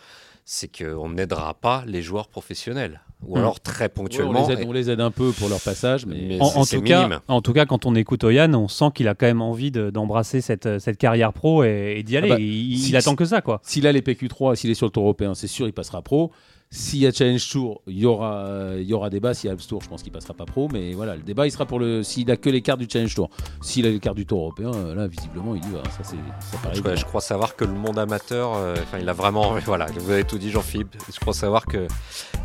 [0.47, 3.01] C'est qu'on n'aidera pas les joueurs professionnels.
[3.25, 3.39] Ou Hmm.
[3.39, 4.45] alors très ponctuellement.
[4.45, 6.81] on, les aide, on les aide un peu pour leur passage, mais, Mais En, tout
[6.81, 9.71] cas, en tout cas, quand on écoute Oyan, on sent qu'il a quand même envie
[9.71, 12.29] de- d'embrasser cette, cette carrière pro et, et d'y aller.
[12.29, 13.59] Ah bah, il, si- il attend que ça, quoi.
[13.63, 16.31] s'il a les PQ3, s'il est sur le tour européen, c'est sûr, il passera pro.
[16.75, 19.33] S'il y a Challenge Tour, il y aura, euh, il y aura débat.
[19.33, 20.67] S'il y a Alps Tour, je pense qu'il passera pas pro.
[20.73, 22.03] Mais voilà, le débat, il sera pour le.
[22.03, 23.29] S'il a que les cartes du Challenge Tour.
[23.61, 25.81] S'il a les cartes du Tour européen, euh, là, visiblement, il y va.
[25.85, 26.95] Ça, c'est, ça paraît Je, crois- évident.
[26.95, 30.25] je crois savoir que le monde amateur, euh, enfin, il a vraiment, voilà, vous avez
[30.25, 30.97] tout dit, Jean-Philippe.
[31.13, 31.87] Je crois savoir que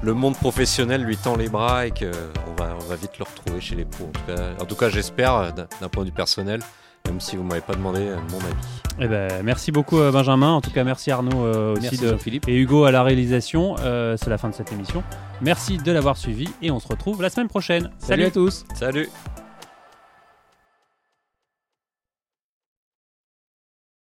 [0.01, 2.13] le monde professionnel lui tend les bras et que
[2.49, 4.05] on va, on va vite le retrouver chez les pros.
[4.05, 6.61] En tout cas, en tout cas, j'espère euh, d'un point de vue personnel,
[7.07, 8.81] même si vous m'avez pas demandé euh, mon avis.
[9.01, 10.53] Eh ben, merci beaucoup, euh, Benjamin.
[10.53, 12.49] En tout cas, merci Arnaud euh, aussi Merci de, Jean-Philippe.
[12.49, 13.77] et Hugo à la réalisation.
[13.81, 15.03] Euh, C'est la fin de cette émission.
[15.41, 17.91] Merci de l'avoir suivi et on se retrouve la semaine prochaine.
[17.99, 18.65] Salut à tous.
[18.75, 19.09] Salut.